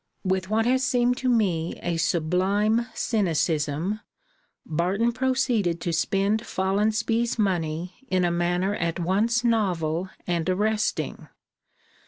With 0.23 0.49
what 0.49 0.65
has 0.65 0.83
seemed 0.83 1.17
to 1.17 1.29
me 1.29 1.75
a 1.83 1.97
sublime 1.97 2.87
cynicism, 2.95 3.99
Barton 4.65 5.11
proceeded 5.11 5.79
to 5.81 5.93
spend 5.93 6.41
Follonsby's 6.43 7.37
money 7.37 7.93
in 8.07 8.25
a 8.25 8.31
manner 8.31 8.73
at 8.73 8.99
once 8.99 9.43
novel 9.43 10.09
and 10.25 10.49
arresting. 10.49 11.27